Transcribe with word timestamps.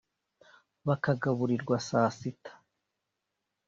bakagaburirwa 0.87 1.77
saa 1.87 2.07
sita 2.17 2.51